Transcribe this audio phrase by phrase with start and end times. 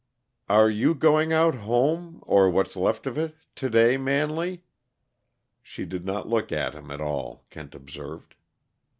[0.49, 4.63] "Are you going out home or to what's left of it to day, Manley?"
[5.61, 8.33] She did not look at him at all, Kent observed.